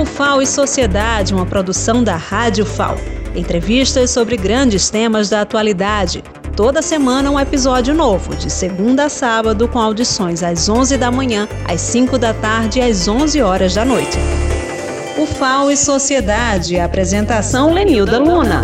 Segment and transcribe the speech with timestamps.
[0.00, 2.96] O FAO e Sociedade, uma produção da Rádio FAO.
[3.36, 6.24] Entrevistas sobre grandes temas da atualidade.
[6.56, 11.46] Toda semana um episódio novo, de segunda a sábado, com audições às 11 da manhã,
[11.68, 14.16] às 5 da tarde e às 11 horas da noite.
[15.18, 18.62] O FAO e Sociedade, apresentação Lenilda Luna.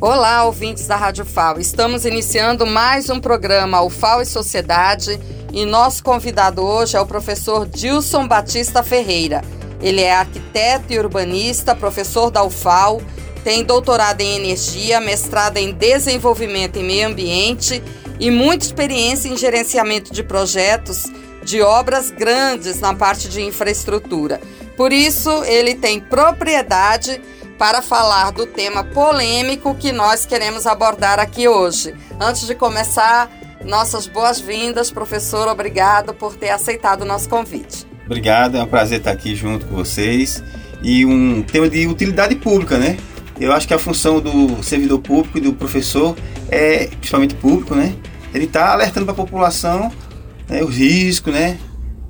[0.00, 1.58] Olá, ouvintes da Rádio FAO.
[1.58, 5.18] Estamos iniciando mais um programa, o FAO e Sociedade,
[5.52, 9.42] e nosso convidado hoje é o professor Dilson Batista Ferreira.
[9.80, 13.00] Ele é arquiteto e urbanista, professor da UFAO,
[13.42, 17.82] tem doutorado em energia, mestrado em desenvolvimento e meio ambiente
[18.18, 21.04] e muita experiência em gerenciamento de projetos
[21.42, 24.40] de obras grandes na parte de infraestrutura.
[24.76, 27.20] Por isso, ele tem propriedade
[27.58, 31.94] para falar do tema polêmico que nós queremos abordar aqui hoje.
[32.18, 33.30] Antes de começar,
[33.64, 35.48] nossas boas-vindas, professor.
[35.48, 37.89] Obrigado por ter aceitado o nosso convite.
[38.10, 40.42] Obrigado, é um prazer estar aqui junto com vocês.
[40.82, 42.98] E um tema de utilidade pública, né?
[43.38, 46.16] Eu acho que a função do servidor público e do professor
[46.48, 47.94] é, principalmente público, né?
[48.34, 49.92] Ele está alertando para a população
[50.48, 51.56] né, os riscos, né?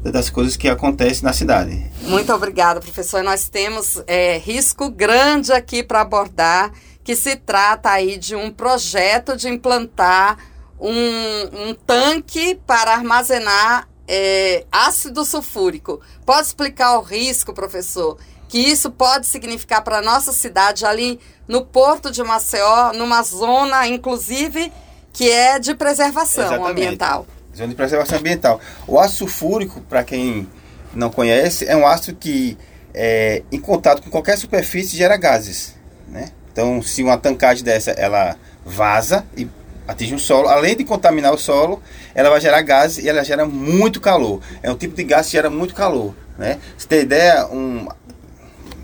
[0.03, 1.84] Das coisas que acontecem na cidade.
[2.01, 3.23] Muito obrigada, professor.
[3.23, 6.73] Nós temos é, risco grande aqui para abordar,
[7.05, 10.39] que se trata aí de um projeto de implantar
[10.81, 16.00] um, um tanque para armazenar é, ácido sulfúrico.
[16.27, 21.64] Pode explicar o risco, professor, que isso pode significar para a nossa cidade ali no
[21.64, 24.72] porto de Maceió, numa zona, inclusive,
[25.12, 26.70] que é de preservação Exatamente.
[26.72, 27.27] ambiental.
[27.56, 28.61] Zona de preservação ambiental.
[28.84, 30.48] O ácido sulfúrico, para quem
[30.92, 32.58] não conhece, é um ácido que,
[32.92, 35.77] é, em contato com qualquer superfície, gera gases.
[36.08, 36.33] Né?
[36.52, 39.48] Então, se uma tancagem dessa ela vaza e
[39.91, 41.83] atinge o solo, além de contaminar o solo,
[42.14, 44.41] ela vai gerar gases e ela gera muito calor.
[44.62, 46.14] É um tipo de gás que gera muito calor.
[46.38, 46.58] Né?
[46.78, 47.88] Você tem ideia, um,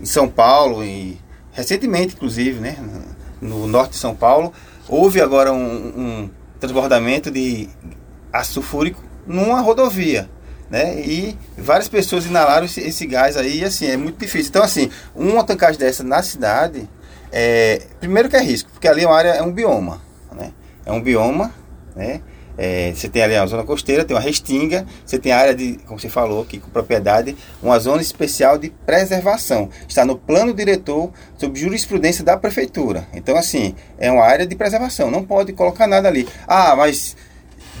[0.01, 1.17] em São Paulo, e
[1.53, 2.75] recentemente inclusive, né,
[3.41, 4.53] no norte de São Paulo,
[4.87, 6.29] houve agora um, um
[6.59, 7.69] transbordamento de
[8.31, 10.29] ácido sulfúrico numa rodovia.
[10.69, 10.99] Né?
[10.99, 14.49] E várias pessoas inalaram esse, esse, gás aí, e assim, é muito difícil.
[14.49, 16.89] Então, assim, uma tancagem dessa na cidade,
[17.31, 20.05] é, primeiro que é risco, porque ali é uma área, é um bioma
[20.87, 21.53] é um bioma,
[21.95, 22.21] né?
[22.57, 25.77] É, você tem ali a zona costeira, tem uma restinga, você tem a área de,
[25.85, 29.69] como você falou aqui com propriedade, uma zona especial de preservação.
[29.87, 33.07] Está no plano diretor sob jurisprudência da prefeitura.
[33.13, 36.27] Então, assim, é uma área de preservação, não pode colocar nada ali.
[36.47, 37.15] Ah, mas,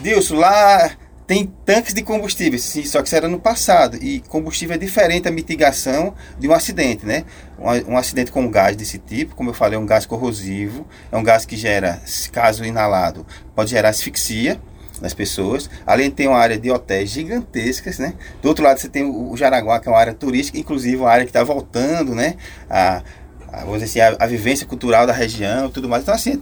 [0.03, 0.91] Dilson, lá
[1.27, 3.97] tem tanques de combustível, sim, só que isso era no passado.
[4.01, 7.25] E combustível é diferente da mitigação de um acidente, né?
[7.59, 10.87] Um, um, acidente com um gás desse tipo, como eu falei, é um gás corrosivo,
[11.11, 12.01] é um gás que gera,
[12.31, 14.57] caso inalado, pode gerar asfixia
[15.01, 15.69] nas pessoas.
[15.85, 18.13] Além ter uma área de hotéis gigantescas, né?
[18.41, 21.25] Do outro lado você tem o, Jaraguá, que é uma área turística, inclusive uma área
[21.25, 22.35] que está voltando, né?
[22.69, 23.03] A,
[23.51, 26.03] a, vamos dizer assim, a, a vivência cultural da região tudo mais.
[26.03, 26.41] Então, assim,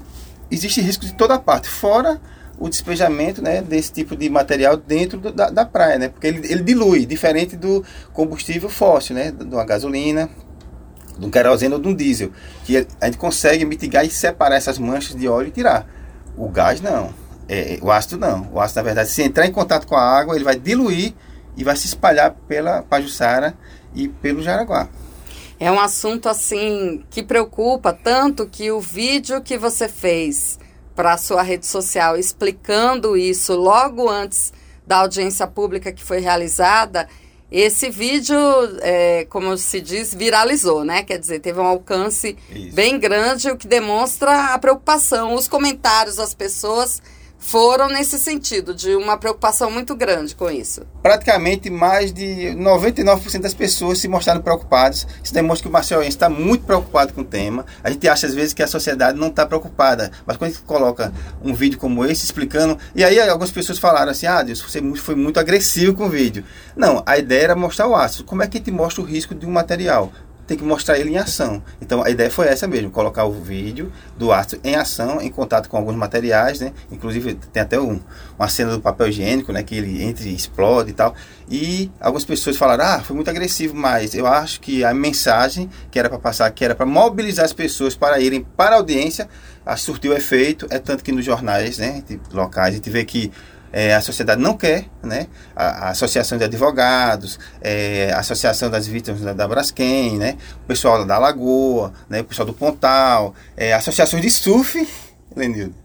[0.51, 2.22] existe risco de toda parte, fora
[2.58, 6.10] o despejamento né, desse tipo de material dentro do, da, da praia, né?
[6.10, 7.84] Porque ele, ele dilui, diferente do
[8.14, 9.32] combustível fóssil, né?
[9.32, 10.30] De uma gasolina,
[11.18, 12.32] de um querosene ou de um diesel.
[12.64, 15.88] Que a gente consegue mitigar e separar essas manchas de óleo e tirar.
[16.38, 17.14] O gás não.
[17.48, 18.50] É, o ácido não.
[18.54, 21.14] O ácido, na verdade, se entrar em contato com a água, ele vai diluir
[21.58, 23.54] e vai se espalhar pela Pajuçara
[23.94, 24.90] e pelo Jaraguá.
[25.60, 30.60] É um assunto assim que preocupa tanto que o vídeo que você fez
[30.95, 34.53] para a sua rede social explicando isso logo antes
[34.88, 37.07] da audiência pública que foi realizada,
[37.51, 38.38] esse vídeo,
[38.81, 41.03] é, como se diz, viralizou, né?
[41.03, 42.75] Quer dizer, teve um alcance isso.
[42.75, 47.01] bem grande, o que demonstra a preocupação, os comentários das pessoas
[47.38, 50.81] foram nesse sentido, de uma preocupação muito grande com isso.
[51.01, 55.07] Praticamente mais de 99% das pessoas se mostraram preocupadas.
[55.23, 57.66] Isso demonstra que o maceiense está muito preocupado com o tema.
[57.84, 60.63] A gente acha às vezes que a sociedade não está preocupada, mas quando a gente
[60.63, 61.13] coloca
[61.44, 65.16] um vídeo como esse explicando, e aí algumas pessoas falaram assim: ah, Deus, você foi
[65.16, 66.44] muito agressivo com o vídeo.
[66.75, 68.24] Não, a ideia era mostrar o ácido.
[68.24, 70.12] Como é que a gente mostra o risco de um material?
[70.47, 71.63] Tem que mostrar ele em ação.
[71.81, 75.68] Então a ideia foi essa mesmo, colocar o vídeo do ácido em ação, em contato
[75.69, 76.71] com alguns materiais, né?
[76.92, 78.00] Inclusive tem até um,
[78.38, 79.63] uma cena do papel higiênico, né?
[79.63, 81.15] Que ele entra e explode e tal.
[81.50, 86.00] E algumas pessoas falaram, ah, foi muito agressivo, mas eu acho que a mensagem que
[86.00, 89.27] era para passar, que era para mobilizar as pessoas para irem para a audiência,
[89.65, 90.68] a surtiu efeito.
[90.69, 92.03] É tanto que nos jornais, né?
[92.31, 93.31] Locais a gente vê que
[93.71, 95.27] é, a sociedade não quer, né?
[95.56, 100.38] A, a Associação de Advogados, é, a Associação das Vítimas da, da Braskem, né?
[100.63, 102.21] O pessoal da Lagoa, né?
[102.21, 104.88] o pessoal do Pontal, é, associações de surf,
[105.35, 105.75] Lenildo.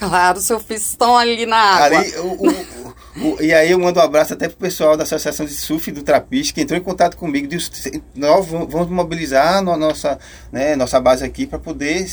[0.00, 1.98] Claro, os surfistas estão ali na água.
[1.98, 5.52] Ali, o, o, e aí eu mando um abraço até pro pessoal da Associação de
[5.52, 10.18] Surf do Trapiche, que entrou em contato comigo, disse, nós vamos mobilizar nossa,
[10.50, 12.08] né, nossa base aqui para poder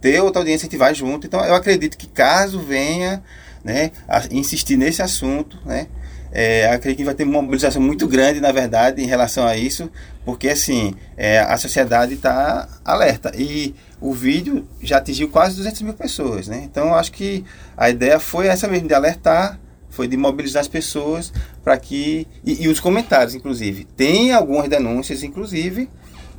[0.00, 1.26] ter outra audiência, a gente vai junto.
[1.26, 3.22] Então eu acredito que caso venha
[3.64, 3.90] né,
[4.30, 5.86] insistir nesse assunto, né,
[6.32, 9.90] é, acredito que vai ter uma mobilização muito grande, na verdade, em relação a isso,
[10.24, 13.32] porque assim, é, a sociedade está alerta.
[13.36, 16.62] E o vídeo já atingiu quase 200 mil pessoas, né?
[16.64, 17.44] Então, acho que
[17.76, 19.60] a ideia foi essa mesmo, de alertar,
[19.90, 21.30] foi de mobilizar as pessoas
[21.62, 22.26] para que...
[22.42, 23.84] E, e, os comentários, inclusive.
[23.94, 25.90] Tem algumas denúncias, inclusive,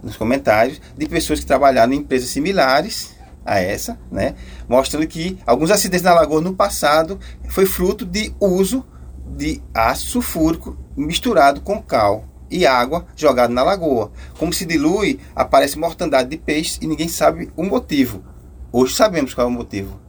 [0.01, 3.13] nos comentários, de pessoas que trabalharam em empresas similares
[3.45, 4.35] a essa, né?
[4.67, 7.19] Mostrando que alguns acidentes na lagoa no passado
[7.49, 8.85] foi fruto de uso
[9.25, 14.11] de ácido sulfúrico misturado com cal e água jogado na lagoa.
[14.37, 18.23] Como se dilui, aparece mortandade de peixes e ninguém sabe o motivo.
[18.71, 19.99] Hoje sabemos qual é o motivo.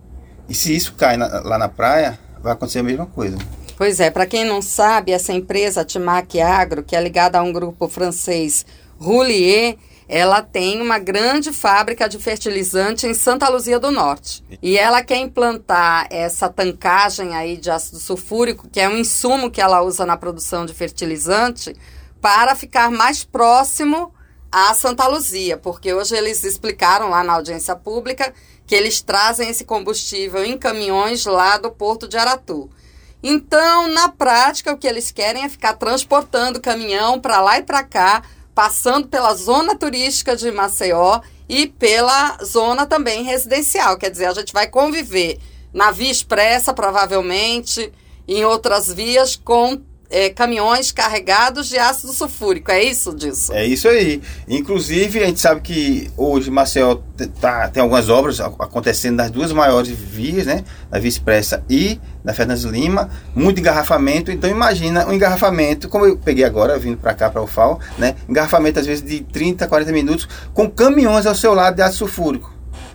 [0.49, 3.39] E se isso cai na, lá na praia, vai acontecer a mesma coisa.
[3.77, 7.53] Pois é, para quem não sabe, essa empresa Timac Agro, que é ligada a um
[7.53, 8.65] grupo francês
[8.99, 9.77] Roulier,
[10.09, 14.45] ela tem uma grande fábrica de fertilizante em Santa Luzia do Norte.
[14.63, 19.61] E ela quer implantar essa tancagem aí de ácido sulfúrico, que é um insumo que
[19.61, 21.75] ela usa na produção de fertilizante,
[22.21, 24.13] para ficar mais próximo
[24.51, 28.33] a Santa Luzia, porque hoje eles explicaram lá na audiência pública
[28.67, 32.71] que eles trazem esse combustível em caminhões lá do Porto de Aratu.
[33.23, 37.83] Então, na prática, o que eles querem é ficar transportando caminhão para lá e para
[37.83, 38.23] cá
[38.55, 43.99] passando pela zona turística de Maceió e pela zona também residencial.
[43.99, 45.39] Quer dizer, a gente vai conviver
[45.73, 47.93] na via expressa, provavelmente,
[48.29, 49.83] em outras vias, com
[50.15, 52.71] é, caminhões carregados de ácido sulfúrico.
[52.71, 53.53] É isso disso?
[53.53, 54.23] É isso aí.
[54.47, 56.99] Inclusive, a gente sabe que hoje Maceió
[57.41, 60.63] tá, tem algumas obras acontecendo nas duas maiores vias, né?
[60.89, 63.11] Na Via Expressa e na Fernandes Lima.
[63.35, 64.31] Muito engarrafamento.
[64.31, 68.15] Então, imagina um engarrafamento, como eu peguei agora, vindo para cá, para o FAO, né?
[68.29, 72.54] Engarrafamento, às vezes, de 30, 40 minutos, com caminhões ao seu lado de ácido sulfúrico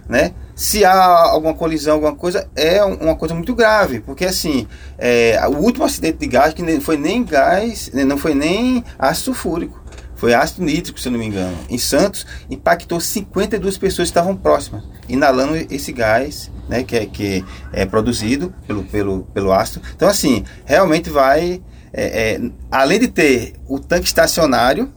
[0.09, 0.33] né?
[0.55, 4.67] Se há alguma colisão, alguma coisa, é uma coisa muito grave, porque assim,
[4.97, 8.83] é, o último acidente de gás que não foi nem gás, né, não foi nem
[8.97, 9.81] ácido sulfúrico,
[10.15, 11.55] foi ácido nítrico, se eu não me engano.
[11.69, 17.45] Em Santos, impactou 52 pessoas que estavam próximas, inalando esse gás, né, que é, que
[17.71, 19.85] é produzido pelo, pelo, pelo ácido.
[19.95, 21.61] Então, assim, realmente vai,
[21.93, 24.91] é, é, além de ter o tanque estacionário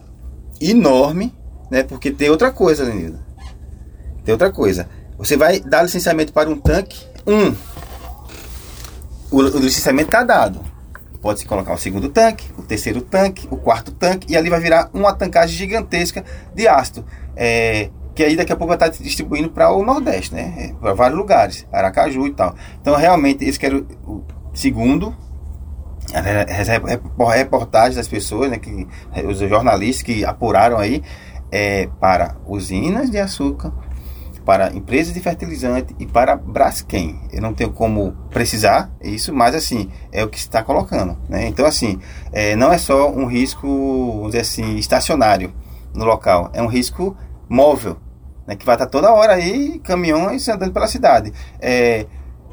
[0.59, 1.33] enorme,
[1.71, 2.85] né, porque tem outra coisa.
[4.25, 4.89] Tem outra coisa
[5.23, 7.55] você vai dar licenciamento para um tanque, um.
[9.31, 10.59] O, o licenciamento está dado.
[11.21, 14.89] Pode-se colocar o segundo tanque, o terceiro tanque, o quarto tanque, e ali vai virar
[14.93, 16.23] uma tancagem gigantesca
[16.53, 17.05] de ácido.
[17.35, 20.53] É, que aí daqui a pouco vai estar distribuindo para o Nordeste, né?
[20.57, 22.55] É, para vários lugares, Aracaju e tal.
[22.81, 24.23] Então, realmente, esse que era o,
[24.53, 25.15] segundo
[27.33, 28.85] reportagens das pessoas, né, que,
[29.25, 31.01] os jornalistas que apuraram aí,
[31.51, 33.71] é, para usinas de açúcar,
[34.45, 37.19] para empresas de fertilizante e para Braskem.
[37.31, 41.17] Eu não tenho como precisar isso, mas assim, é o que está colocando.
[41.29, 41.47] Né?
[41.47, 41.99] Então, assim,
[42.31, 45.53] é, não é só um risco, vamos dizer assim, estacionário
[45.93, 47.15] no local, é um risco
[47.47, 47.97] móvel,
[48.47, 48.55] né?
[48.55, 51.31] que vai estar toda hora aí caminhões andando pela cidade.
[51.59, 52.05] É,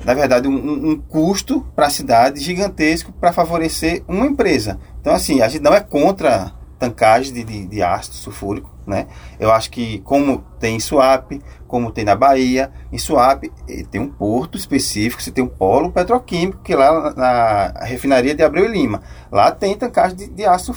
[0.05, 4.79] na verdade, um, um custo para a cidade gigantesco para favorecer uma empresa.
[5.01, 9.07] Então, assim, a gente não é contra tancagem de, de, de ácido sulfúrico, né?
[9.39, 13.51] Eu acho que como tem em Suape, como tem na Bahia, em Suape
[13.91, 18.67] tem um porto específico, você tem um polo petroquímico, que lá na refinaria de Abreu
[18.67, 20.75] e Lima, lá tem tancagem de, de ácido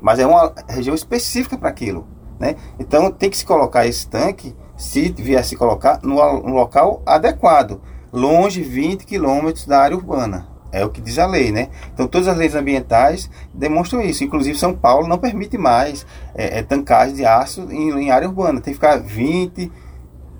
[0.00, 2.06] mas é uma região específica para aquilo,
[2.38, 2.56] né?
[2.78, 7.80] Então tem que se colocar esse tanque, se vier se colocar, no, no local adequado,
[8.12, 11.68] longe 20 quilômetros da área urbana, é o que diz a lei, né?
[11.92, 14.24] Então todas as leis ambientais demonstram isso.
[14.24, 18.60] Inclusive São Paulo não permite mais é, é, tancagem de ácido em, em, área urbana.
[18.60, 19.70] Tem que ficar 20,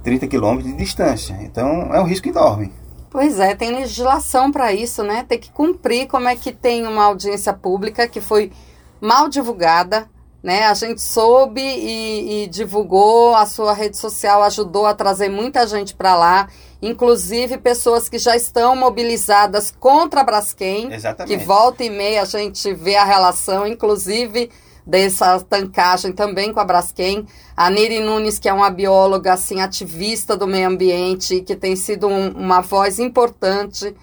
[0.03, 1.39] 30 quilômetros de distância.
[1.43, 2.73] Então é um risco enorme.
[3.11, 5.25] Pois é, tem legislação para isso, né?
[5.29, 8.51] Tem que cumprir como é que tem uma audiência pública que foi
[8.99, 10.09] mal divulgada,
[10.43, 10.65] né?
[10.65, 15.95] A gente soube e, e divulgou, a sua rede social ajudou a trazer muita gente
[15.95, 16.49] para lá
[16.83, 21.39] inclusive pessoas que já estão mobilizadas contra a Braskem, Exatamente.
[21.39, 24.51] que volta e meia a gente vê a relação, inclusive
[24.85, 27.25] dessa tancagem também com a Braskem.
[27.57, 32.09] A Neri Nunes, que é uma bióloga assim ativista do meio ambiente, que tem sido
[32.09, 33.95] um, uma voz importante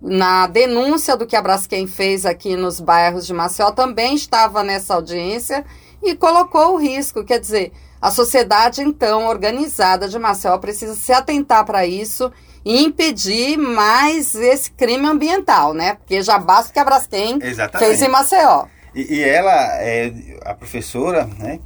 [0.00, 4.94] na denúncia do que a Braskem fez aqui nos bairros de Maceió, também estava nessa
[4.94, 5.64] audiência
[6.02, 7.22] e colocou o risco.
[7.22, 7.72] Quer dizer,
[8.02, 12.32] a sociedade, então, organizada de Maceió precisa se atentar para isso
[12.64, 15.94] e impedir mais esse crime ambiental, né?
[15.94, 17.88] Porque já basta que a Braskem Exatamente.
[17.88, 18.64] fez em Maceió.
[18.92, 20.12] E, e ela, é,
[20.44, 21.60] a professora, né?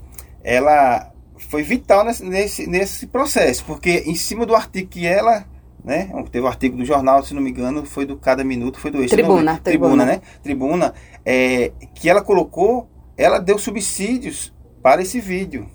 [0.45, 5.47] Ela foi vital nesse, nesse, nesse processo, porque em cima do artigo que ela
[5.83, 6.11] né?
[6.33, 8.99] Teve um artigo do jornal, se não me engano, foi do Cada Minuto, foi do
[9.05, 10.21] esse Tribuna, tribuna, tribuna, né?
[10.43, 14.53] Tribuna, é, que ela colocou, ela deu subsídios
[14.83, 15.71] para esse vídeo.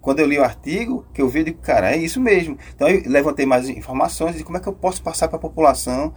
[0.00, 2.56] Quando eu li o artigo, que eu vi, eu digo, cara, é isso mesmo.
[2.74, 6.12] Então eu levantei mais informações de como é que eu posso passar para a população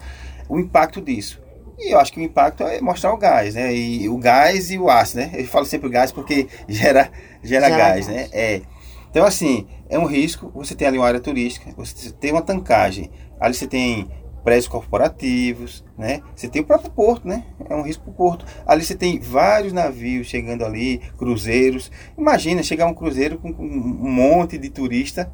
[0.48, 1.42] o impacto disso.
[1.78, 3.74] E eu acho que o impacto é mostrar o gás, né?
[3.76, 5.32] E o gás e o ácido, né?
[5.34, 7.12] Eu falo sempre o gás porque gera,
[7.44, 8.30] gera, gera gás, gás, né?
[8.32, 8.62] É.
[9.10, 10.52] Então, assim, é um risco.
[10.56, 13.12] Você tem ali uma área turística, você tem uma tancagem.
[13.40, 14.10] Ali você tem
[14.44, 16.22] prédios corporativos, né?
[16.36, 17.46] Você tem o próprio porto, né?
[17.70, 18.46] É um risco para o porto.
[18.66, 21.92] Ali você tem vários navios chegando ali, cruzeiros.
[22.18, 25.32] Imagina chegar um cruzeiro com um monte de turista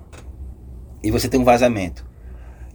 [1.04, 2.08] e você tem um vazamento.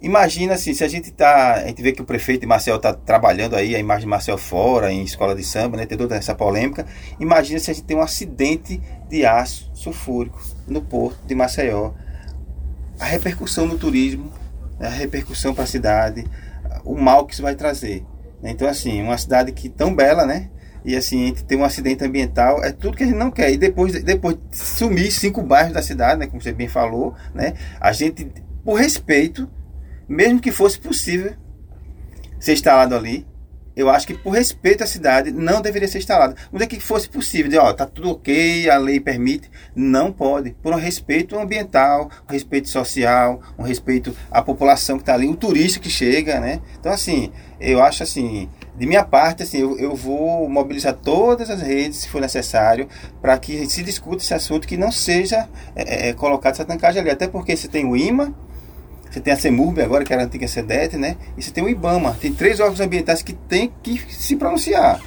[0.03, 3.57] Imagina assim, se a gente tá, a gente vê que o prefeito Marcel está trabalhando
[3.57, 6.85] aí a imagem de Marcel fora, em escola de samba, né, tem toda essa polêmica.
[7.19, 11.93] Imagina se a gente tem um acidente de aço sulfúrico no porto de Maceió.
[13.01, 14.31] A repercussão no turismo,
[14.81, 16.25] a repercussão para a cidade,
[16.85, 18.05] o mal que isso vai trazer.
[18.43, 18.51] Né?
[18.51, 20.51] Então, assim, uma cidade que tão bela, né?
[20.85, 23.51] E assim, ter um acidente ambiental é tudo que a gente não quer.
[23.51, 26.27] E depois, depois de sumir cinco bairros da cidade, né?
[26.27, 27.55] Como você bem falou, né?
[27.81, 28.31] A gente,
[28.63, 29.49] por respeito,
[30.07, 31.33] mesmo que fosse possível
[32.39, 33.27] ser instalado ali,
[33.77, 36.37] eu acho que por respeito à cidade não deveria ser instalado.
[36.53, 40.53] Não é que fosse possível, de, ó, tá tudo ok, a lei permite, não pode.
[40.63, 45.37] Por um respeito ambiental, um respeito social, um respeito à população que está ali, o
[45.37, 46.61] turista que chega, né?
[46.79, 51.63] Então assim, eu acho assim, de minha parte, assim, eu, eu vou mobilizar todas as
[51.63, 52.89] redes, se for necessário,
[53.23, 57.11] para que se discuta esse assunto, que não seja é, é, colocado essa tancagem ali.
[57.11, 58.35] Até porque você tem o IMA,
[59.15, 61.17] você tem a CEMURB agora, que era a antiga SEDET, né?
[61.37, 62.17] E você tem o IBAMA.
[62.21, 65.01] Tem três órgãos ambientais que tem que se pronunciar.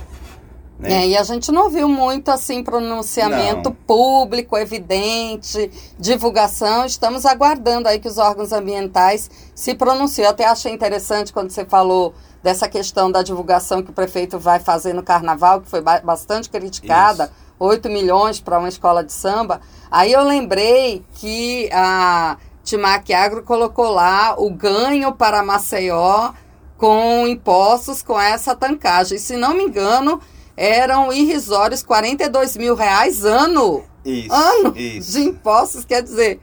[0.79, 0.93] Né?
[0.93, 3.75] É, e a gente não viu muito assim pronunciamento não.
[3.85, 6.85] público, evidente, divulgação.
[6.85, 10.23] Estamos aguardando aí que os órgãos ambientais se pronunciem.
[10.23, 14.59] Eu até achei interessante quando você falou dessa questão da divulgação que o prefeito vai
[14.59, 17.25] fazer no carnaval, que foi bastante criticada.
[17.25, 17.47] Isso.
[17.59, 19.59] 8 milhões para uma escola de samba.
[19.89, 22.37] Aí eu lembrei que a
[22.67, 26.33] Timac Agro colocou lá o ganho para Maceió
[26.77, 29.17] com impostos com essa tancagem.
[29.17, 30.19] Se não me engano,
[30.57, 33.86] eram irrisórios 42 mil reais ano.
[34.03, 35.13] Isso, ano isso.
[35.13, 36.41] de impostos, quer dizer,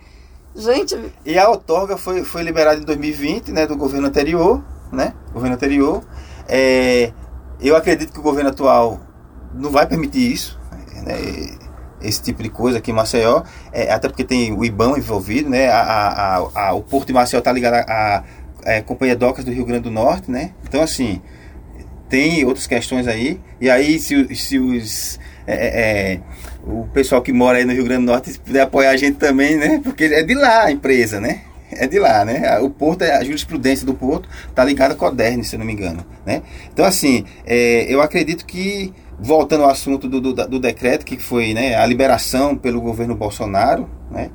[0.56, 0.98] gente...
[1.26, 6.02] E a outorga foi, foi liberada em 2020, né, do governo anterior, né, governo anterior.
[6.48, 7.12] É,
[7.60, 8.98] eu acredito que o governo atual
[9.52, 10.58] não vai permitir isso,
[11.02, 11.58] né,
[12.04, 13.42] esse tipo de coisa aqui em Maceió,
[13.72, 15.68] é, até porque tem o IBAM envolvido, né?
[15.68, 18.24] A, a, a, o Porto de Maceió está ligado à
[18.64, 20.52] é, Companhia Docas do Rio Grande do Norte, né?
[20.66, 21.20] Então, assim,
[22.08, 23.40] tem outras questões aí.
[23.60, 25.18] E aí, se, se os.
[25.46, 26.20] É, é, é,
[26.66, 29.56] o pessoal que mora aí no Rio Grande do Norte puder apoiar a gente também,
[29.56, 29.80] né?
[29.82, 31.42] Porque é de lá a empresa, né?
[31.70, 32.58] É de lá, né?
[32.60, 36.42] O Porto, a jurisprudência do Porto está ligada à Coderne, se não me engano, né?
[36.72, 41.54] Então, assim, é, eu acredito que voltando ao assunto do, do, do, decreto, que foi
[41.54, 44.30] né, a liberação pelo governo Bolsonaro, né?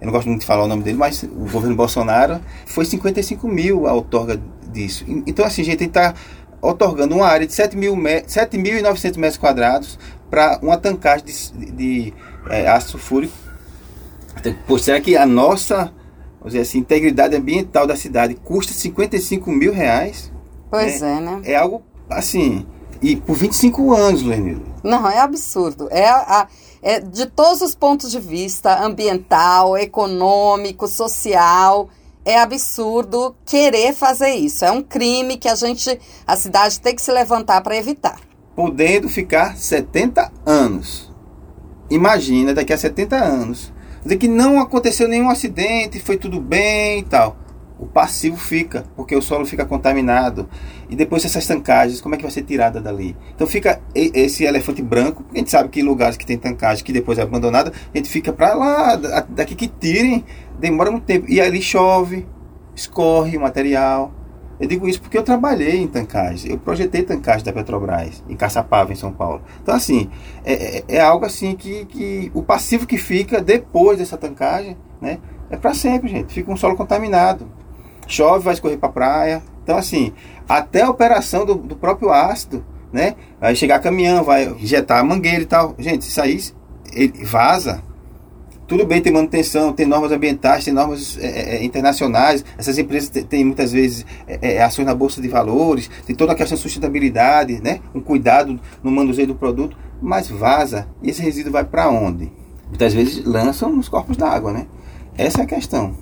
[0.00, 3.46] Eu não gosto muito de falar o nome dele, mas o governo Bolsonaro foi 55
[3.46, 4.40] mil a outorga
[4.72, 5.04] disso.
[5.26, 6.14] Então, assim, a gente está
[6.60, 9.98] otorgando uma área de 7.900 metros quadrados
[10.28, 12.14] para uma tancagem de, de, de
[12.50, 13.32] é, ácido sulfúrico.
[14.38, 15.92] Então, pô, será que a nossa
[16.42, 20.32] vamos dizer assim, integridade ambiental da cidade custa 55 mil reais?
[20.68, 21.40] Pois é, é né?
[21.44, 22.66] É algo assim
[23.02, 24.64] e por 25 anos, Lenildo.
[24.82, 25.88] Não, é absurdo.
[25.90, 26.46] É, a,
[26.80, 31.88] é de todos os pontos de vista, ambiental, econômico, social,
[32.24, 34.64] é absurdo querer fazer isso.
[34.64, 38.20] É um crime que a gente, a cidade tem que se levantar para evitar.
[38.54, 41.12] Podendo ficar 70 anos.
[41.90, 43.72] Imagina daqui a 70 anos.
[44.02, 47.41] Dizer que não aconteceu nenhum acidente, foi tudo bem e tal
[47.82, 50.48] o passivo fica, porque o solo fica contaminado.
[50.88, 53.16] E depois essas tancagens, como é que vai ser tirada dali?
[53.34, 57.18] Então fica esse elefante branco, a gente sabe que lugares que tem tancagem que depois
[57.18, 58.94] é abandonada, a gente fica para lá,
[59.28, 60.24] daqui que tirem,
[60.60, 61.28] demora muito tempo.
[61.28, 62.24] E ali chove,
[62.72, 64.12] escorre o material.
[64.60, 66.52] Eu digo isso porque eu trabalhei em tancagem.
[66.52, 69.42] Eu projetei tancagem da Petrobras, em Caçapava, em São Paulo.
[69.60, 70.08] Então, assim,
[70.44, 75.18] é, é, é algo assim que, que o passivo que fica depois dessa tancagem, né?
[75.50, 76.32] É para sempre, gente.
[76.32, 77.46] Fica um solo contaminado.
[78.06, 79.42] Chove, vai escorrer para a praia.
[79.62, 80.12] Então, assim,
[80.48, 83.14] até a operação do, do próprio ácido, né?
[83.40, 85.74] Vai chegar caminhão, vai injetar a mangueira e tal.
[85.78, 86.38] Gente, isso aí
[87.24, 87.82] vaza.
[88.66, 92.44] Tudo bem, tem manutenção, tem normas ambientais, tem normas é, é, internacionais.
[92.56, 96.34] Essas empresas têm muitas vezes é, é, ações na bolsa de valores, tem toda a
[96.34, 97.80] questão de sustentabilidade, né?
[97.94, 100.86] Um cuidado no manuseio do produto, mas vaza.
[101.02, 102.32] E esse resíduo vai para onde?
[102.68, 104.66] Muitas vezes lançam nos corpos d'água, né?
[105.18, 105.94] Essa é a questão.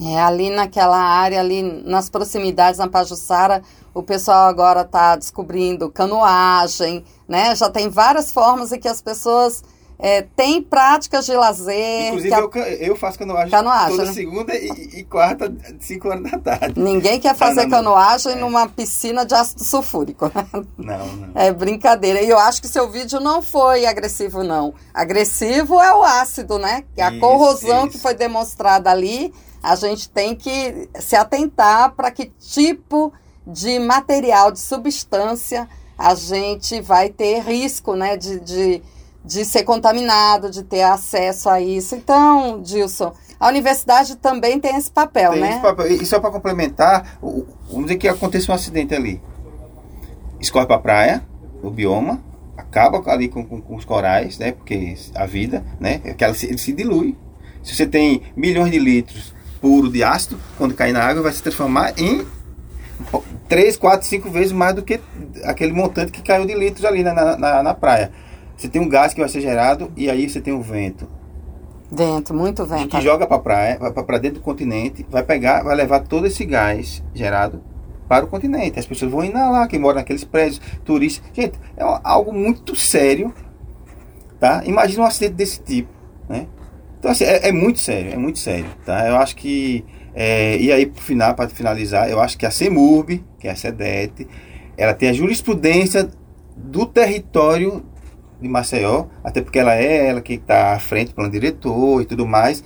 [0.00, 3.62] É, ali naquela área, ali nas proximidades, na Pajuçara,
[3.92, 7.54] o pessoal agora está descobrindo canoagem, né?
[7.56, 9.62] Já tem várias formas em que as pessoas
[9.98, 12.08] é, têm práticas de lazer.
[12.08, 12.38] Inclusive, a...
[12.38, 14.12] eu, eu, faço canoagem, canoagem toda né?
[14.12, 16.80] segunda e, e, quarta, 5 horas da tarde.
[16.80, 18.36] Ninguém quer fazer ah, não, canoagem é.
[18.36, 20.30] numa piscina de ácido sulfúrico.
[20.78, 21.30] Não, não.
[21.34, 22.22] É brincadeira.
[22.22, 24.72] E eu acho que seu vídeo não foi agressivo, não.
[24.94, 26.84] Agressivo é o ácido, né?
[26.94, 27.90] Que a isso, corrosão isso.
[27.90, 33.12] que foi demonstrada ali a gente tem que se atentar para que tipo
[33.46, 38.82] de material, de substância a gente vai ter risco né, de, de,
[39.24, 41.96] de ser contaminado, de ter acesso a isso.
[41.96, 45.50] Então, Dilson, a universidade também tem esse papel, tem né?
[45.52, 45.86] Esse papel.
[45.88, 49.20] E só para complementar, vamos dizer que acontece um acidente ali.
[50.38, 51.26] Escorre para a praia,
[51.62, 52.22] o bioma,
[52.56, 54.52] acaba ali com, com, com, os corais, né?
[54.52, 56.00] Porque a vida, né?
[56.04, 57.16] Ele se, ele se dilui.
[57.62, 61.42] Se você tem milhões de litros puro de ácido, quando cair na água, vai se
[61.42, 62.26] transformar em
[63.48, 65.00] 3, 4, 5 vezes mais do que
[65.44, 68.10] aquele montante que caiu de litros ali na, na, na praia.
[68.56, 71.08] Você tem um gás que vai ser gerado e aí você tem o vento.
[71.90, 72.88] Vento, muito vento.
[72.88, 76.26] Que joga para a praia, vai para dentro do continente, vai pegar, vai levar todo
[76.26, 77.62] esse gás gerado
[78.08, 78.78] para o continente.
[78.78, 81.24] As pessoas vão inalar, quem mora naqueles prédios, turistas.
[81.32, 83.32] Gente, é algo muito sério,
[84.38, 84.62] tá?
[84.66, 85.97] Imagina um acidente desse tipo?
[86.98, 89.08] Então, assim, é, é, muito sério, é muito sério, tá?
[89.08, 93.46] Eu acho que, é, e aí, para final, finalizar, eu acho que a CEMURB, que
[93.46, 94.26] é a SEDET,
[94.76, 96.08] ela tem a jurisprudência
[96.56, 97.84] do território
[98.40, 102.04] de Maceió, até porque ela é ela que está à frente do plano diretor e
[102.04, 102.64] tudo mais,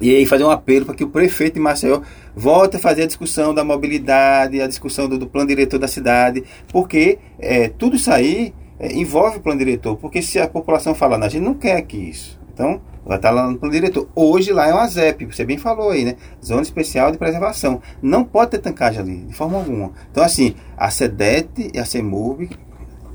[0.00, 2.02] e aí fazer um apelo para que o prefeito de Maceió
[2.34, 6.44] volte a fazer a discussão da mobilidade, a discussão do, do plano diretor da cidade,
[6.68, 11.20] porque é, tudo isso aí é, envolve o plano diretor, porque se a população falar,
[11.24, 14.06] a gente não quer que isso, então Vai estar lá no plano diretor.
[14.14, 16.16] Hoje lá é uma ZEP, você bem falou aí, né?
[16.44, 17.80] Zona Especial de Preservação.
[18.02, 19.92] Não pode ter tancagem ali, de forma alguma.
[20.10, 22.50] Então, assim, a SEDET e a CEMURB,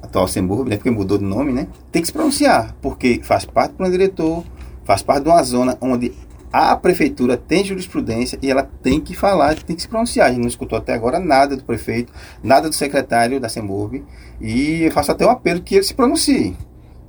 [0.01, 0.77] atual CEMURB, né?
[0.77, 1.67] Porque mudou de nome, né?
[1.91, 4.43] Tem que se pronunciar, porque faz parte do plano diretor,
[4.83, 6.11] faz parte de uma zona onde
[6.51, 10.25] a prefeitura tem jurisprudência e ela tem que falar, tem que se pronunciar.
[10.25, 14.03] A gente não escutou até agora nada do prefeito, nada do secretário da CEMURB.
[14.41, 16.57] E eu faço até um apelo que ele se pronuncie.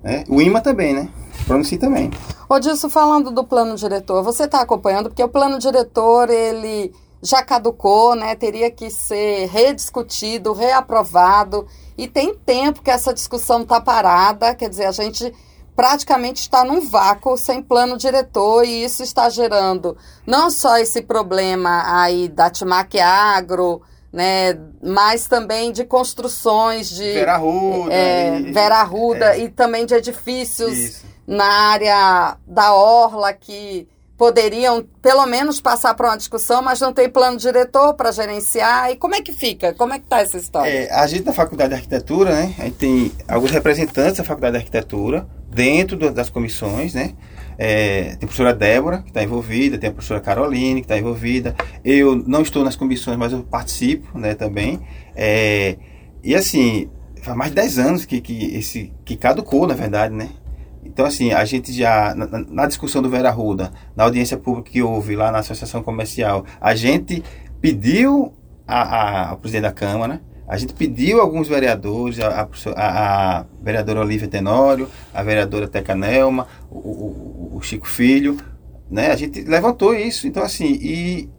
[0.03, 0.23] Né?
[0.29, 1.09] O IMA também, né?
[1.47, 2.11] Pronuncie também.
[2.49, 6.93] Ô Dilson, falando do plano diretor, você está acompanhando, porque o plano diretor, ele
[7.23, 8.35] já caducou, né?
[8.35, 11.67] Teria que ser rediscutido, reaprovado.
[11.97, 15.33] E tem tempo que essa discussão está parada, quer dizer, a gente
[15.75, 21.83] praticamente está num vácuo sem plano diretor e isso está gerando não só esse problema
[21.87, 23.83] aí da Timac Agro,
[24.15, 29.85] né, mas também de construções de Vera Ruda, é, e, Vera Ruda é, e também
[29.85, 36.63] de edifícios isso na área da orla que poderiam pelo menos passar para uma discussão,
[36.63, 38.91] mas não tem plano diretor para gerenciar.
[38.91, 39.75] E como é que fica?
[39.75, 40.71] Como é que está essa história?
[40.71, 44.53] É, a gente da Faculdade de Arquitetura, né, a gente tem alguns representantes da Faculdade
[44.53, 47.15] de Arquitetura dentro do, das comissões, né?
[47.59, 51.55] É, tem a professora Débora, que está envolvida, tem a professora Caroline, que está envolvida.
[51.85, 54.81] Eu não estou nas comissões, mas eu participo né, também.
[55.15, 55.77] É,
[56.23, 56.89] e assim,
[57.23, 60.31] faz mais de 10 anos que, que, esse, que caducou, na verdade, né?
[60.85, 64.83] Então, assim, a gente já, na, na, discussão do Vera Ruda, na audiência pública que
[64.83, 67.25] houve lá na Associação Comercial, a gente
[67.61, 68.35] pediu
[68.67, 74.01] a, a, ao presidente da Câmara, a gente pediu alguns vereadores, a, a, a vereadora
[74.01, 78.37] Olivia Tenório, a vereadora Teca Nelma, o, o, o, Chico Filho,
[78.91, 79.11] né?
[79.11, 80.27] A gente levantou isso.
[80.27, 81.31] Então, assim, e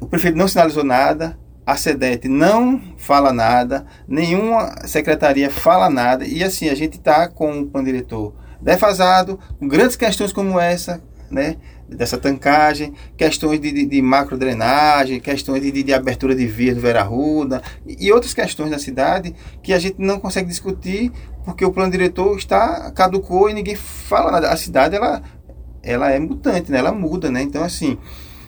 [0.00, 6.42] o prefeito não sinalizou nada, a SEDET não fala nada, nenhuma secretaria fala nada, e
[6.42, 11.56] assim, a gente está com o plano diretor defasado, com grandes questões como essa, né?
[11.88, 16.80] Dessa tancagem, questões de, de, de macro drenagem, questões de, de, abertura de vias do
[16.80, 21.12] Vera Ruda e, e, outras questões da cidade que a gente não consegue discutir
[21.44, 24.50] porque o plano diretor está caducou e ninguém fala nada.
[24.50, 25.22] A cidade ela,
[25.82, 26.78] ela é mutante, né?
[26.78, 27.42] ela muda, né?
[27.42, 27.96] Então assim,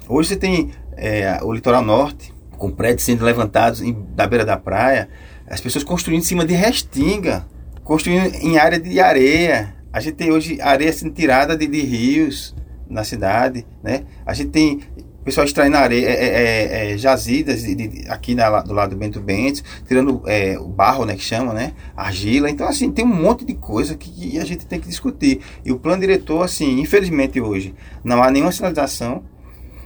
[0.09, 4.57] hoje você tem é, o litoral norte com prédios sendo levantados em, da beira da
[4.57, 5.09] praia,
[5.47, 7.47] as pessoas construindo em cima de restinga,
[7.85, 12.55] construindo em área de areia, a gente tem hoje areia sendo tirada de, de rios
[12.89, 14.05] na cidade, né?
[14.25, 14.81] A gente tem
[15.29, 18.97] pessoal extraindo areia, é, é, é, é jazidas de, de, aqui na, do lado do
[18.97, 22.49] Bento Bentes, tirando é, o barro, né, que chama, né, argila.
[22.49, 25.41] Então, assim, tem um monte de coisa que, que, a gente tem que discutir.
[25.65, 29.23] E o plano diretor, assim, infelizmente hoje, não há nenhuma sinalização.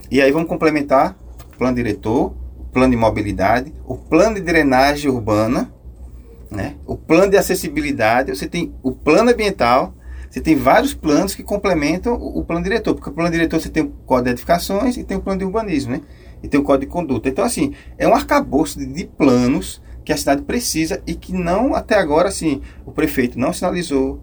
[0.08, 1.16] E aí vamos complementar
[1.52, 5.74] o plano diretor, o plano de mobilidade, o plano de drenagem urbana,
[6.48, 9.92] né, o plano de acessibilidade, você tem o plano ambiental,
[10.32, 13.68] você tem vários planos que complementam o, o, plano diretor, porque o plano diretor você
[13.68, 16.00] tem o código de edificações e tem o plano de urbanismo, né?
[16.42, 17.28] E tem o código de conduta.
[17.28, 21.74] Então, assim, é um arcabouço de, de planos que a cidade precisa e que não,
[21.74, 24.22] até agora, assim, o prefeito não sinalizou,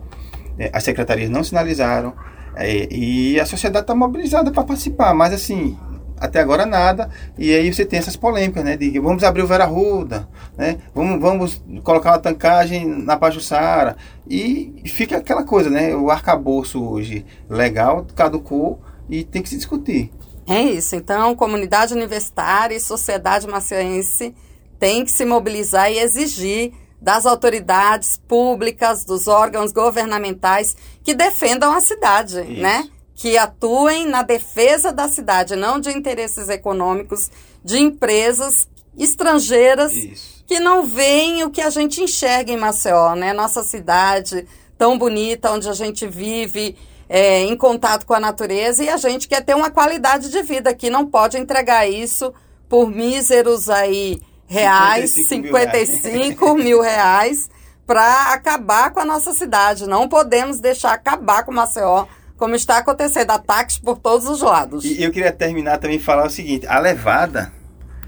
[0.58, 2.16] né, as secretarias não sinalizaram,
[2.56, 5.78] é, e a sociedade está mobilizada para participar, mas assim,
[6.20, 7.10] até agora nada.
[7.38, 8.76] E aí você tem essas polêmicas, né?
[8.76, 10.28] De vamos abrir o Vera Ruda,
[10.58, 10.78] né?
[10.94, 13.98] Vamos, vamos colocar uma tancagem na Pajussara.
[14.28, 15.96] E fica aquela coisa, né?
[15.96, 18.80] O arcabouço hoje legal caducou
[19.10, 20.12] e tem que se discutir.
[20.48, 20.96] É isso.
[20.96, 24.34] Então, comunidade universitária e sociedade maciense
[24.80, 31.80] tem que se mobilizar e exigir das autoridades públicas, dos órgãos governamentais que defendam a
[31.80, 32.62] cidade, Isso.
[32.62, 32.90] né?
[33.20, 37.30] Que atuem na defesa da cidade, não de interesses econômicos
[37.62, 38.66] de empresas
[38.98, 40.46] estrangeiras Isso.
[40.48, 43.34] que não veem o que a gente enxerga em Maceió, né?
[43.34, 46.78] Nossa cidade tão bonita, onde a gente vive
[47.10, 50.74] é, em contato com a natureza e a gente quer ter uma qualidade de vida
[50.74, 52.34] que não pode entregar isso
[52.70, 57.50] por míseros aí reais, 55 mil reais,
[57.86, 59.90] para acabar com a nossa cidade.
[59.90, 62.06] Não podemos deixar acabar com Maceió
[62.40, 64.86] como está acontecendo, ataques por todos os lados.
[64.86, 67.52] E eu queria terminar também falar o seguinte: a levada,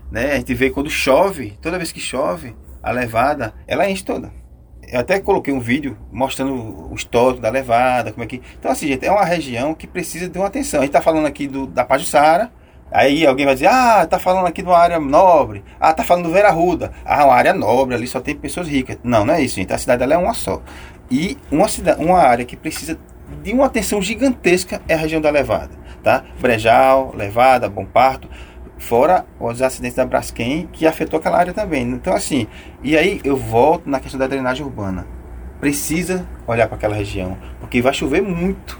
[0.09, 0.31] né?
[0.31, 4.31] A gente vê quando chove, toda vez que chove, a levada, ela enche toda.
[4.87, 6.53] Eu até coloquei um vídeo mostrando
[6.91, 8.41] o histórico da levada, como é que.
[8.57, 10.79] Então, assim, gente, é uma região que precisa de uma atenção.
[10.79, 12.51] A gente está falando aqui do, da Pajussara,
[12.91, 15.63] Aí alguém vai dizer, ah, tá falando aqui de uma área nobre.
[15.79, 16.91] Ah, tá falando do Vera Ruda.
[17.05, 18.97] Ah, uma área nobre, ali só tem pessoas ricas.
[19.01, 19.71] Não, não é isso, gente.
[19.71, 20.61] A cidade dela é uma só.
[21.09, 22.99] E uma, cidade, uma área que precisa
[23.43, 25.71] de uma atenção gigantesca é a região da Levada,
[26.03, 26.23] tá?
[26.39, 28.27] Brejal, Levada, Bom Parto,
[28.77, 31.83] fora os acidentes da Braskem que afetou aquela área também.
[31.83, 32.47] Então assim,
[32.83, 35.05] e aí eu volto na questão da drenagem urbana.
[35.59, 38.79] Precisa olhar para aquela região, porque vai chover muito.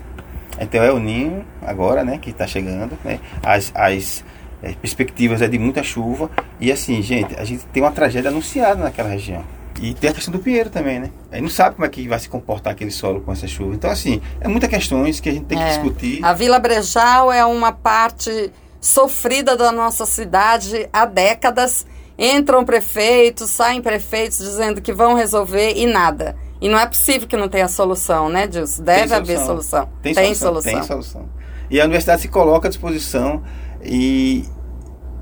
[0.60, 3.20] Então é o ninho agora, né, que está chegando, né?
[3.44, 4.24] As, as
[4.62, 8.84] é, perspectivas é de muita chuva e assim, gente, a gente tem uma tragédia anunciada
[8.84, 9.44] naquela região.
[9.80, 11.12] E tem a questão do pinheiro também, né?
[11.32, 13.74] Aí não sabe como é que vai se comportar aquele solo com essa chuva.
[13.74, 15.68] Então, assim, é muitas questões que a gente tem que é.
[15.70, 16.24] discutir.
[16.24, 21.86] A Vila Brejal é uma parte sofrida da nossa cidade há décadas.
[22.18, 26.36] Entram prefeitos, saem prefeitos dizendo que vão resolver e nada.
[26.60, 28.84] E não é possível que não tenha solução, né, Dilson?
[28.84, 29.18] Deve solução.
[29.18, 29.90] haver solução.
[30.02, 30.74] Tem, tem solução, solução.
[30.74, 31.30] Tem solução.
[31.72, 33.42] E a universidade se coloca à disposição
[33.84, 34.46] e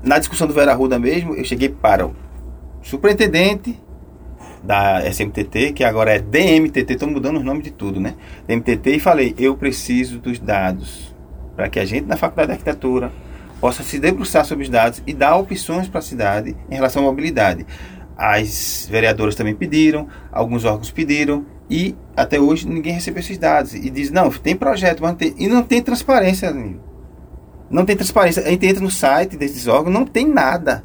[0.02, 2.14] na discussão do Vera Ruda mesmo, eu cheguei para o
[2.82, 3.78] superintendente
[4.62, 8.14] da SMTT, que agora é DMTT, estão mudando os nomes de tudo, né?
[8.46, 11.14] DMTT, e falei, eu preciso dos dados
[11.56, 13.12] para que a gente na Faculdade de Arquitetura
[13.60, 17.06] possa se debruçar sobre os dados e dar opções para a cidade em relação à
[17.06, 17.66] mobilidade.
[18.16, 23.74] As vereadoras também pediram, alguns órgãos pediram, e até hoje ninguém recebeu esses dados.
[23.74, 26.80] E diz, não, tem projeto, mas não tem, e não tem transparência, amigo.
[27.70, 28.42] Não tem transparência.
[28.42, 30.82] A gente entra no site desses órgãos, não tem nada.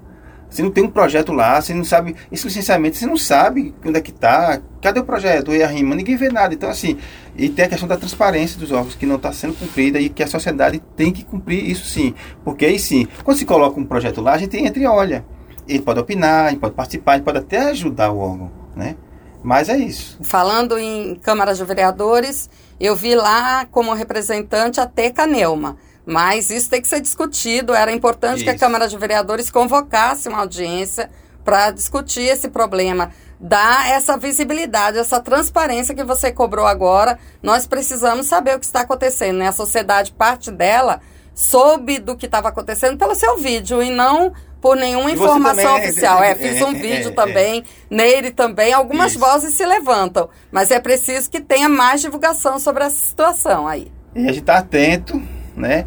[0.49, 2.15] Você não tem um projeto lá, você não sabe.
[2.31, 4.61] Esse licenciamento, você não sabe onde é que está.
[4.81, 5.53] Cadê o projeto?
[5.53, 5.95] E a rima?
[5.95, 6.53] Ninguém vê nada.
[6.53, 6.97] Então, assim,
[7.35, 10.23] e tem a questão da transparência dos órgãos que não está sendo cumprida e que
[10.23, 12.13] a sociedade tem que cumprir isso sim.
[12.43, 15.25] Porque aí sim, quando se coloca um projeto lá, a gente entra e olha.
[15.67, 18.95] Ele pode opinar, ele pode participar, ele pode até ajudar o órgão, né?
[19.43, 20.17] Mas é isso.
[20.23, 25.77] Falando em Câmara de Vereadores, eu vi lá como representante a Teca Neuma.
[26.05, 27.73] Mas isso tem que ser discutido.
[27.73, 28.43] Era importante isso.
[28.45, 31.09] que a Câmara de Vereadores convocasse uma audiência
[31.43, 33.11] para discutir esse problema.
[33.39, 37.19] Dar essa visibilidade, essa transparência que você cobrou agora.
[37.41, 39.37] Nós precisamos saber o que está acontecendo.
[39.37, 39.47] Né?
[39.47, 41.01] A sociedade, parte dela,
[41.33, 46.23] soube do que estava acontecendo pelo seu vídeo e não por nenhuma informação também, oficial.
[46.23, 48.73] É, é, fiz um é, vídeo é, também, nele também.
[48.73, 49.19] Algumas isso.
[49.19, 50.29] vozes se levantam.
[50.51, 53.91] Mas é preciso que tenha mais divulgação sobre essa situação aí.
[54.15, 55.21] E a gente está atento
[55.55, 55.85] né?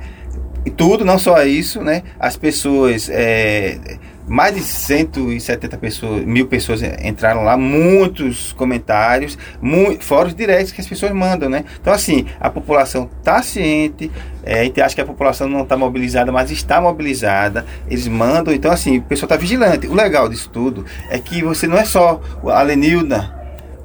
[0.65, 2.03] E tudo, não só isso, né?
[2.19, 3.79] As pessoas, é,
[4.27, 10.81] mais de 170 pessoas, mil pessoas entraram lá, muitos comentários, muito, fora os directs que
[10.81, 11.65] as pessoas mandam, né?
[11.81, 14.11] Então, assim, a população está ciente,
[14.43, 18.53] é, a gente acha que a população não está mobilizada, mas está mobilizada, eles mandam,
[18.53, 19.87] então, assim, o pessoal está vigilante.
[19.87, 23.35] O legal disso tudo é que você não é só a Lenilda,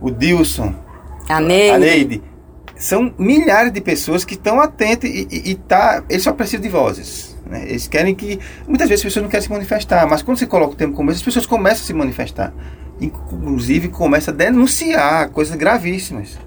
[0.01, 0.75] o Dilson,
[1.29, 2.32] a Neide, a Neide
[2.83, 6.67] são milhares de pessoas que estão atentas e, e, e, tá, eles só precisam de
[6.67, 7.33] vozes.
[7.45, 7.63] Né?
[7.65, 8.37] Eles querem que.
[8.67, 11.09] Muitas vezes as pessoas não querem se manifestar, mas quando você coloca o termo como
[11.09, 12.53] esse, as pessoas começam a se manifestar.
[12.99, 16.37] Inclusive começam a denunciar coisas gravíssimas.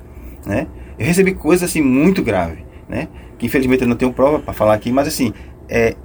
[0.44, 0.66] Né?
[0.99, 3.09] Eu recebi coisas assim muito graves, né?
[3.38, 5.33] que infelizmente eu não tenho prova para falar aqui, mas assim,
[5.70, 5.96] é,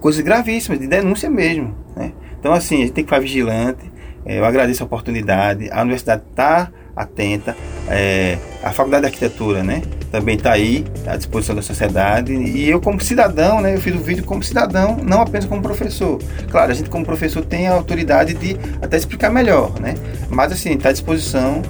[0.00, 1.74] coisas gravíssimas, de denúncia mesmo.
[1.96, 2.12] Né?
[2.38, 3.90] Então, assim, a gente tem que ficar vigilante.
[4.24, 5.68] É, eu agradeço a oportunidade.
[5.72, 7.56] A universidade está atenta.
[7.88, 9.82] É, a Faculdade de Arquitetura, né?
[10.10, 12.32] Também está aí à disposição da sociedade.
[12.32, 13.74] E eu, como cidadão, né?
[13.74, 16.18] Eu fiz o vídeo como cidadão, não apenas como professor.
[16.50, 19.94] Claro, a gente, como professor, tem a autoridade de até explicar melhor, né?
[20.28, 21.62] Mas, assim, está à disposição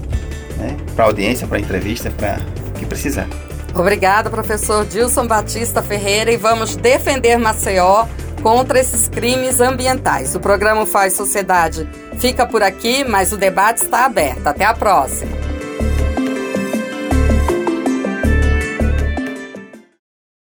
[0.57, 0.77] né?
[0.95, 3.27] para audiência, para entrevista, para o que precisar.
[3.75, 6.33] Obrigada, professor Dilson Batista Ferreira.
[6.33, 8.07] E vamos defender Maceió
[8.41, 10.35] contra esses crimes ambientais.
[10.35, 14.47] O programa Faz Sociedade fica por aqui, mas o debate está aberto.
[14.47, 15.50] Até a próxima.